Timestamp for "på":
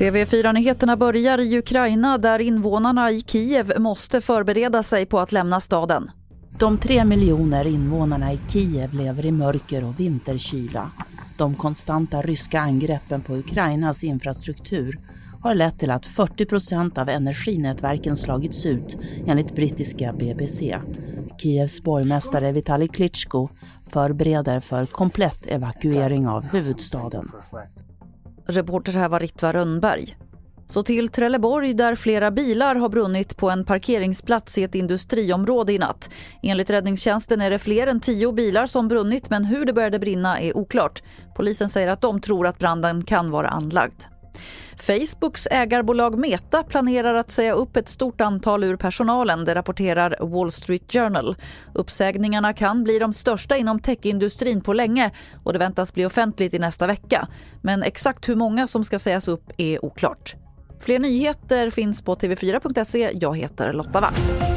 5.06-5.18, 13.20-13.36, 33.36-33.50, 54.60-54.72, 62.02-62.14